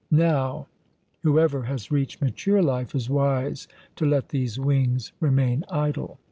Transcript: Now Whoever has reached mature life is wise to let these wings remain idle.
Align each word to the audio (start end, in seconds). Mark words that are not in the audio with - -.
Now 0.09 0.65
Whoever 1.21 1.61
has 1.65 1.91
reached 1.91 2.23
mature 2.23 2.63
life 2.63 2.95
is 2.95 3.07
wise 3.07 3.67
to 3.97 4.03
let 4.07 4.29
these 4.29 4.57
wings 4.59 5.11
remain 5.19 5.63
idle. 5.69 6.17